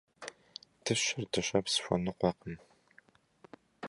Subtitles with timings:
[0.83, 2.55] Дыщэр дыщэпс хуэныкъуэкъым.